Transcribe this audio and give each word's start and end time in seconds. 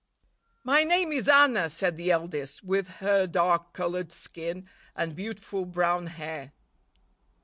"My 0.63 0.83
name 0.83 1.11
is 1.11 1.27
Anna," 1.27 1.69
said 1.69 1.95
the 1.95 2.09
eldest, 2.09 2.63
with 2.63 2.87
her 3.05 3.27
dark 3.27 3.71
colored 3.73 4.11
skin 4.11 4.67
and 4.95 5.15
beautiful 5.15 5.67
brown 5.67 6.07
hair. 6.07 6.53